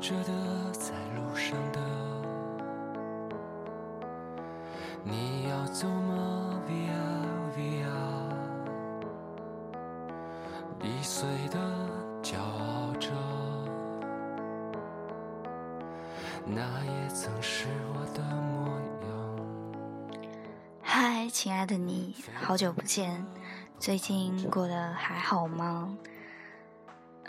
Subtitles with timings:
[0.00, 0.32] 着的，
[0.72, 1.80] 在路上的，
[5.02, 6.92] 你要走吗？Via
[7.56, 7.84] Via，
[10.80, 11.58] 易碎的
[12.22, 13.10] 骄傲着，
[16.46, 18.68] 那也曾是我的模
[19.02, 20.20] 样。
[20.80, 23.26] 嗨，亲爱的你，好久不见，
[23.80, 25.98] 最近过得还好吗？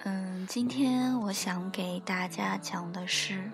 [0.06, 3.52] 嗯，今天我想给大家讲的是，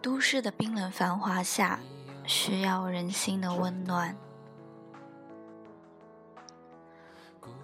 [0.00, 1.80] 都市的冰冷繁华下，
[2.24, 4.16] 需要人心的温暖。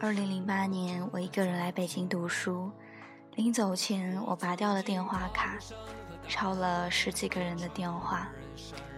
[0.00, 2.72] 二零零八年，我一个人来北京读书，
[3.36, 5.56] 临走前，我拔掉了电话卡，
[6.26, 8.28] 抄了十几个人的电话，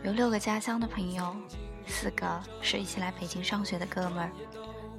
[0.03, 1.37] 有六个家乡的朋友，
[1.87, 4.31] 四个是一起来北京上学的哥们儿。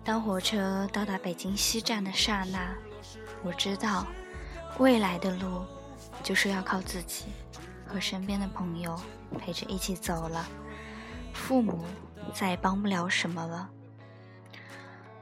[0.04, 2.72] 当火车到达北京西站的刹那。
[3.44, 4.08] 我知道，
[4.80, 5.66] 未来的路
[6.24, 7.26] 就是要靠自己
[7.86, 9.00] 和身边的朋友
[9.38, 10.48] 陪着一起走了。
[11.34, 11.84] 父母
[12.34, 13.70] 再也帮不了什么了。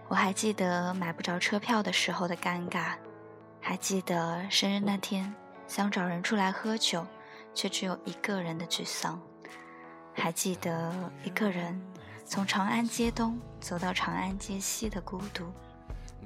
[0.08, 2.96] 我还记得买不着车票的时候的尴尬，
[3.60, 5.34] 还记得生日那天
[5.68, 7.08] 想找人出来喝酒，
[7.56, 9.20] 却只有一个人的沮丧，
[10.14, 11.82] 还记得一个人
[12.26, 15.52] 从长安街东走到长安街西的孤独。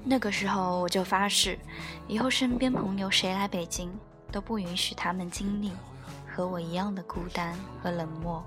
[0.04, 1.58] 那个时候我就发誓，
[2.06, 3.92] 以后身边朋友谁来北京，
[4.30, 5.72] 都不允许他们经历
[6.26, 8.44] 和我一样的孤单和冷漠。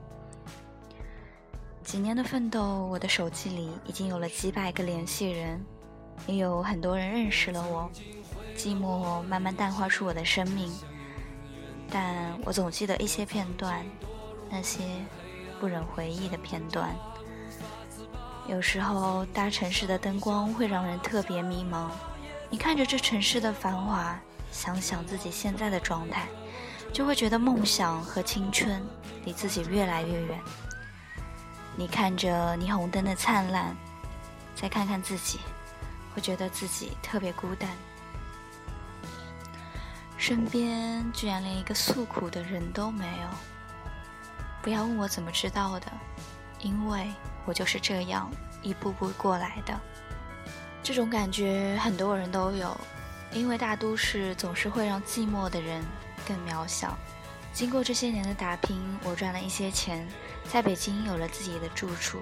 [1.83, 5.59] 几年的奋斗，我的手机里已经有了几百个联系人，
[6.27, 7.89] 也有很多人认识了我。
[8.55, 10.71] 寂寞慢慢淡化出我的生命，
[11.89, 13.83] 但我总记得一些片段，
[14.49, 14.83] 那些
[15.59, 16.95] 不忍回忆的片段。
[18.49, 21.87] 有时候，大城市的灯光会让人特别迷茫。
[22.49, 24.19] 你看着这城市的繁华，
[24.51, 26.27] 想想自己现在的状态，
[26.91, 28.83] 就会觉得梦想和青春
[29.23, 30.39] 离自己越来越远。
[31.75, 33.77] 你看着霓虹灯的灿烂，
[34.55, 35.39] 再看看自己，
[36.15, 37.69] 会觉得自己特别孤单。
[40.17, 43.27] 身边居然连一个诉苦的人都没有。
[44.63, 45.85] 不要问我怎么知道的，
[46.61, 47.11] 因为。
[47.49, 48.29] 我就是这样
[48.61, 49.73] 一步步过来的，
[50.83, 52.79] 这种感觉很多人都有，
[53.31, 55.83] 因为大都市总是会让寂寞的人
[56.27, 56.95] 更渺小。
[57.51, 60.07] 经过这些年的打拼，我赚了一些钱，
[60.43, 62.19] 在北京有了自己的住处。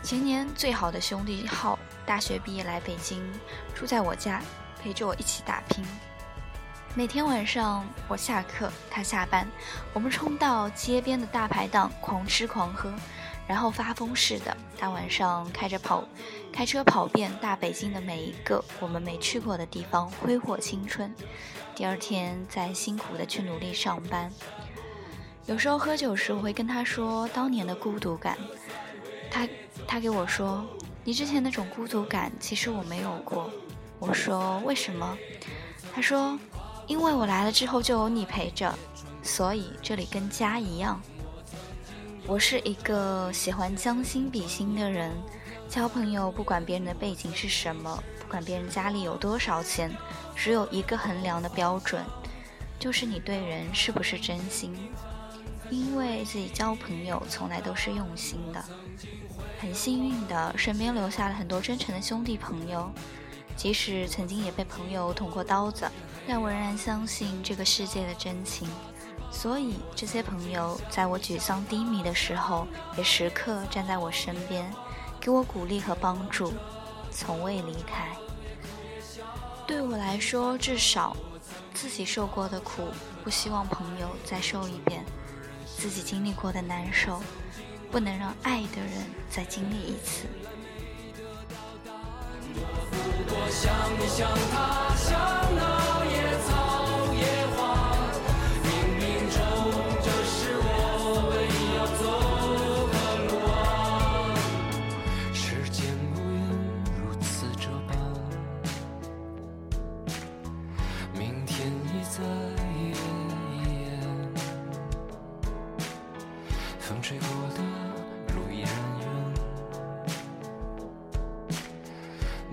[0.00, 1.76] 前年最好的兄弟浩
[2.06, 3.20] 大学毕业来北京，
[3.74, 4.40] 住在我家，
[4.80, 5.84] 陪着我一起打拼。
[6.94, 9.44] 每天晚上我下课，他下班，
[9.92, 12.94] 我们冲到街边的大排档狂吃狂喝。
[13.50, 16.04] 然后发疯似的，大晚上开着跑，
[16.52, 21.12] 开车跑遍大北京的每一个我们没去过的地方，挥霍青春。
[21.74, 24.30] 第二天再辛苦的去努力上班。
[25.46, 28.38] 有时候喝酒时，我会跟他说当年的孤独感。
[29.32, 29.48] 他
[29.84, 30.64] 他给我说，
[31.02, 33.50] 你之前那种孤独感，其实我没有过。
[33.98, 35.18] 我说为什么？
[35.92, 36.38] 他说，
[36.86, 38.72] 因为我来了之后就有你陪着，
[39.24, 41.02] 所以这里跟家一样。
[42.30, 45.10] 我是一个喜欢将心比心的人，
[45.68, 49.92] 交朋友不管别人的背景是什么，不管别人家里有多少钱，
[50.36, 52.00] 只有一个衡量的标准，
[52.78, 54.72] 就是你对人是不是真心。
[55.70, 58.64] 因为自己交朋友从来都是用心的，
[59.58, 62.88] 很幸运的身边留下了很多真诚的兄弟朋友，
[63.56, 65.84] 即使曾经也被朋友捅过刀子，
[66.28, 68.68] 但我仍然相信这个世界的真情。
[69.30, 74.70] 所以这些朋友在我沮丧低迷的时候，也时刻站在我身边，
[75.20, 76.52] 给我鼓励和帮助，
[77.10, 78.08] 从未离开。
[79.66, 81.16] 对我来说，至少
[81.72, 82.88] 自己受过的苦，
[83.22, 85.02] 不希望朋友再受一遍；
[85.76, 87.22] 自己经历过的难受，
[87.90, 88.92] 不能让爱的人
[89.30, 90.26] 再经历一次。
[93.32, 93.34] 我
[93.96, 95.39] 你像他像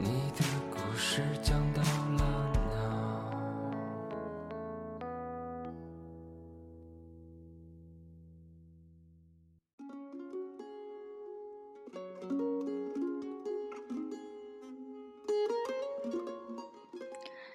[0.07, 2.23] 你的故事讲到了。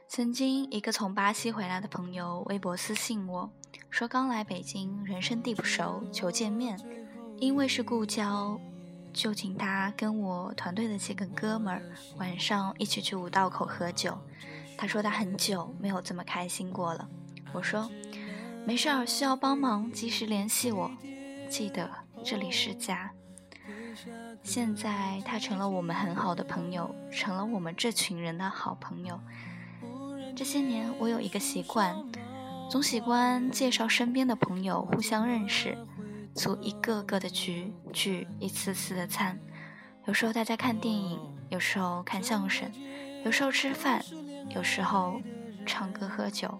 [0.06, 3.50] 曾经一个从巴西回来的朋友微博私信我，
[3.88, 6.78] 说刚来北京，人生地不熟，求见面，
[7.38, 8.60] 因为是故交。
[9.12, 11.82] 就请他跟我团队的几个哥们儿
[12.16, 14.16] 晚上一起去五道口喝酒。
[14.76, 17.08] 他说他很久没有这么开心过了。
[17.52, 17.90] 我说
[18.64, 20.90] 没事儿，需要帮忙及时联系我，
[21.48, 21.88] 记得
[22.24, 23.12] 这里是家。
[24.42, 29.20] 现在他成了我们很好的朋友，成了我们这群人的好朋友。
[30.34, 31.94] 这些年，我有一个习惯，
[32.70, 35.76] 总喜欢介绍身边的朋友互相认识，
[36.34, 39.38] 组一个个的局，聚一次次的餐。
[40.06, 41.20] 有时候大家看电影，
[41.50, 42.70] 有时候看相声，
[43.24, 44.02] 有时候吃饭，
[44.48, 45.20] 有时候
[45.66, 46.58] 唱歌喝酒。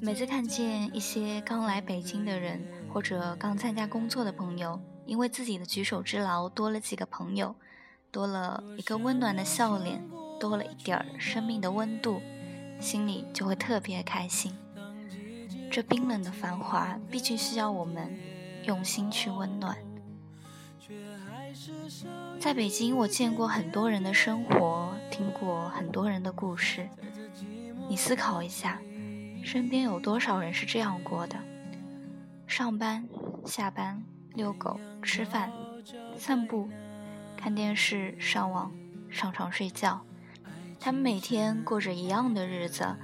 [0.00, 2.62] 每次看见一些刚来北京的人，
[2.92, 7.54] 或者刚参加工作的朋友，因为自己的举手之劳多了几个朋友，
[8.10, 10.00] 多了一个温暖的笑脸，
[10.38, 12.20] 多了一点儿生命的温度。
[12.80, 14.52] 心里就会特别开心。
[15.70, 18.18] 这冰冷的繁华，毕竟需要我们
[18.66, 19.76] 用心去温暖。
[22.38, 26.88] 在北京，我见过很多人的生活，听过很多人的故事。
[27.88, 28.80] 你思考一下，
[29.42, 31.38] 身边有多少人是这样过的？
[32.46, 33.08] 上班、
[33.46, 34.02] 下班、
[34.34, 35.52] 遛狗、吃饭、
[36.16, 36.68] 散步、
[37.36, 38.72] 看电视、上网、
[39.10, 40.04] 上床睡觉。
[40.80, 42.96] 他们每天过着一样的日子，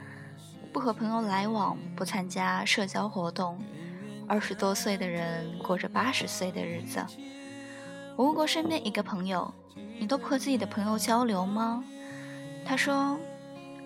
[0.73, 3.59] 不和朋友来往，不参加社交活动。
[4.31, 7.05] 二十多岁的人过着八十岁的日子。
[8.15, 9.53] 我问过身边一个朋友
[9.99, 11.83] ：“你都不和自己的朋友交流吗？”
[12.65, 13.19] 他说：“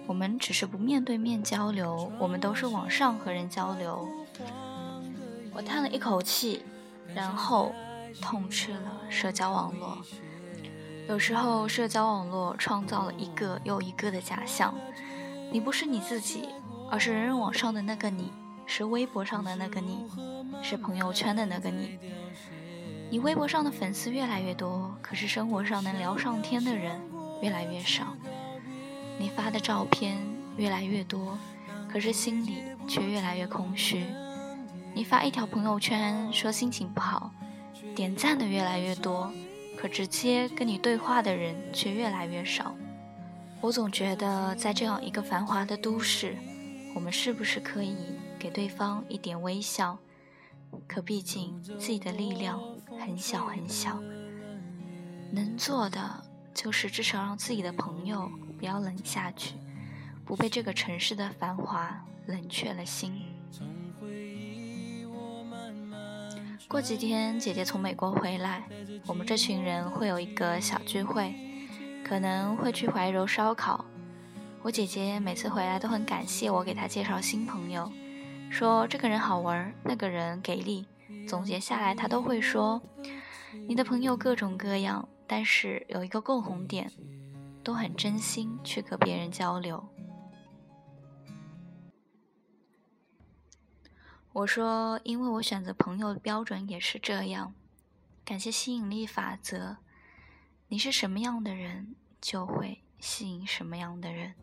[0.07, 4.07] 我们只是不面对面交流，我们都是网上和人交流。”
[5.57, 6.63] 我叹了一口气，
[7.15, 7.73] 然后
[8.21, 9.97] 痛斥了社交网络。
[11.09, 14.75] 有时候，社交网络创造了一个又一个的假象。
[15.51, 16.51] 你不是你自己，
[16.91, 18.31] 而是人人网上的那个你，
[18.67, 20.07] 是微博上的那个你，
[20.63, 21.99] 是朋友圈的那个你。
[23.11, 27.01] 你微博上的粉丝越来越多，可是生活上能聊上天的人
[27.43, 28.17] 越来越少。
[29.19, 30.17] 你发的照片
[30.57, 31.39] 越来越多，
[31.89, 34.05] 可是心里却越来越空虚。
[34.95, 37.31] 你发一条朋友圈说心情不好，
[37.95, 39.33] 点赞的越来越多。
[39.77, 42.75] 可直接跟你对话的人却越来越少。
[43.61, 46.37] 我总觉得，在这样一个繁华的都市，
[46.95, 47.97] 我们是不是可以
[48.45, 49.99] 给对方一点微笑？
[50.87, 52.61] 可毕竟自己的力量
[53.01, 53.99] 很小很小，
[55.33, 59.55] 能做的就是至少让自己的朋友不要冷下去，
[60.27, 63.15] 不被这个城市的繁华冷却了心。
[66.69, 68.69] 过几天，姐姐从美国回来，
[69.07, 71.35] 我们这群人会有一个小聚会，
[72.07, 73.83] 可能会去怀柔烧烤。
[74.61, 77.91] 我姐姐每次回来都很感谢我给她介绍新朋友，
[78.51, 80.87] 说这个人好玩，那个人给力。
[81.27, 82.83] 总结下来，他都会说
[83.69, 86.91] ：“你的朋友各种各样，但是有一个共同点，
[87.63, 89.87] 都很真心去和别人交流。”
[94.33, 97.55] 我说，因为我选择朋友的标准也是这样。
[98.25, 99.77] 感谢吸引力法则，
[100.69, 104.35] 你是什么样的人，就会吸引什么样的人。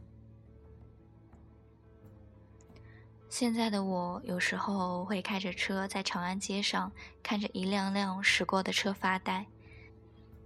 [3.32, 6.92] 现在的我，有时候会开着车在长安街上，
[7.24, 9.46] 看着一辆辆驶过的车发呆。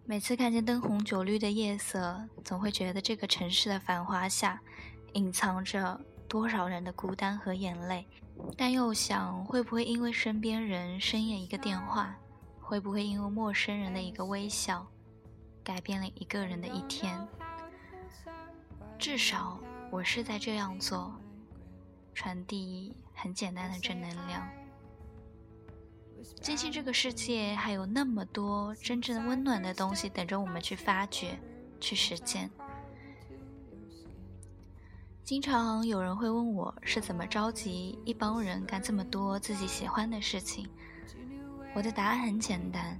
[0.05, 4.61] 每次看见灯红酒绿的夜色，总会觉得这个城市的繁华下，
[5.13, 8.05] 隐藏着多少人的孤单和眼泪。
[8.55, 12.15] 但又想，会不会因为身边人深夜一个电话，
[12.61, 14.85] 会不会因为陌生人的一个微笑，
[15.63, 17.27] 改变了一个人的一天？
[18.99, 21.19] 至少我是在这样做，
[22.15, 24.47] 传递很简单的正能量。
[26.41, 31.37] 坚信这个世界还有那么多真正温暖的东西等着我们去发掘、
[31.79, 32.49] 去实践。
[35.23, 40.67] 经常有人会问我是怎么召集一帮人干这么多自己喜欢的事情，
[41.75, 42.99] 我的答案很简单，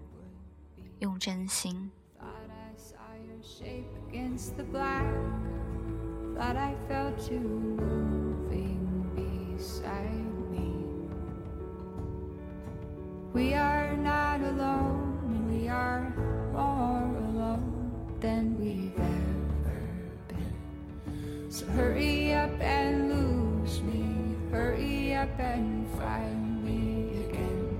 [0.99, 1.89] 用真心。
[9.55, 10.73] beside me.
[13.33, 16.13] We are not alone, and we are
[16.51, 19.81] more alone than we've ever
[20.27, 21.51] been.
[21.51, 27.77] So hurry up and lose me, hurry up and find me again.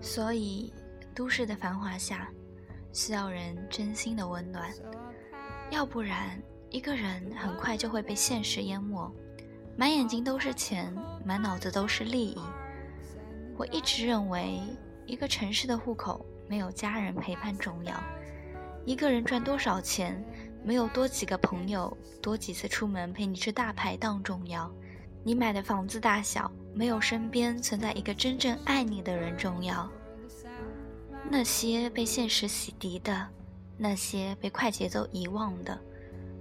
[0.00, 0.28] So
[1.16, 2.28] 都市的繁华下，
[2.92, 4.70] 需要人真心的温暖，
[5.70, 9.10] 要不然，一个人很快就会被现实淹没，
[9.78, 10.94] 满眼睛都是钱，
[11.24, 12.38] 满脑子都是利益。
[13.56, 14.60] 我一直认为，
[15.06, 17.98] 一个城市的户口没有家人陪伴重要，
[18.84, 20.22] 一个人赚多少钱。
[20.62, 24.68] 没有多几个朋友，多几次出门陪你吃大排档重要；
[25.22, 29.88] 你买的房子大小，没有身边存在一个真正爱你的人重要。
[31.28, 33.28] 那些被现实洗涤的，
[33.76, 35.78] 那些被快节奏遗忘的，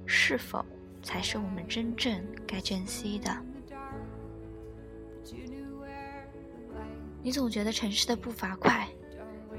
[0.06, 0.64] 是否
[1.02, 3.36] 才是我们真正该珍惜的？
[7.22, 8.88] 你总觉得城市的步伐快，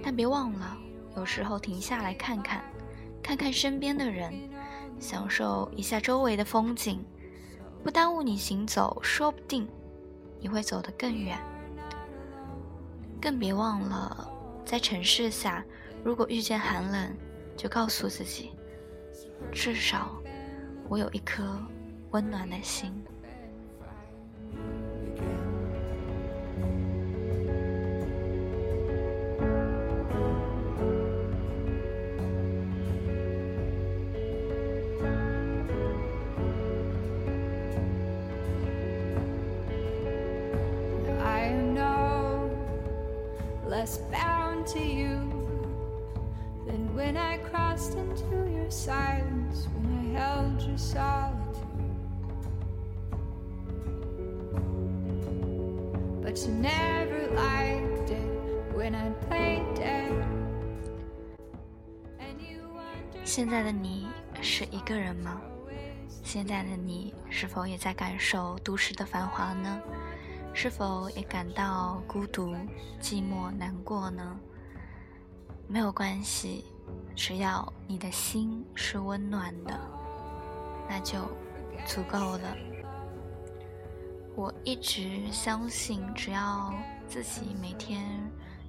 [0.03, 0.77] 但别忘了，
[1.17, 2.63] 有时候停下来看看，
[3.23, 4.33] 看看身边的人。
[4.99, 7.05] 享受一下周围的风景，
[7.85, 9.69] 不耽误你行走，说不定
[10.41, 11.39] 你会走得更远。
[13.21, 14.27] 更别忘了，
[14.67, 15.65] 在城市下，
[16.03, 17.17] 如果遇见寒冷，
[17.57, 18.51] 就告诉自己，
[19.53, 20.21] 至少
[20.89, 21.65] 我有一颗
[22.11, 22.93] 温暖的心。
[43.69, 44.26] Less bad.
[44.75, 45.19] To you
[46.67, 51.63] than when I crossed into your silence, when I held your solitude.
[56.23, 60.13] But you never liked it when I played dead.
[63.25, 64.09] 现在的你
[64.41, 65.41] 是一个人吗？
[66.25, 69.81] 现在的你是否也在感受都市的繁华呢？
[70.53, 72.57] 是否也感到孤独、
[73.01, 74.37] 寂寞、难过呢？
[75.69, 76.65] 没有关系，
[77.15, 79.79] 只要你的心是温暖的，
[80.89, 81.21] 那就
[81.87, 82.57] 足够了。
[84.35, 86.75] 我一直相信，只要
[87.09, 88.05] 自己每天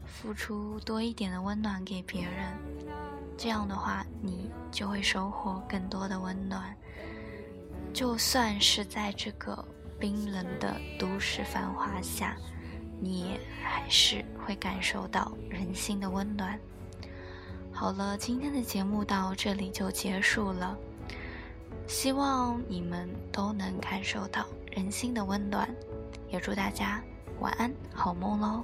[0.06, 2.54] 付出多一点的温暖给别人，
[3.38, 6.75] 这样的话，你就会收获更多的温暖。
[7.94, 9.66] 就算是在这个。
[10.00, 12.38] 冰冷的都市繁华下，
[13.01, 16.60] 你还是会感受到人心的温暖。
[17.79, 20.75] 好了，今天的节目到这里就结束了，
[21.86, 25.69] 希望你们都能感受到人心的温暖，
[26.27, 27.00] 也祝大家
[27.39, 28.63] 晚安，好梦喽。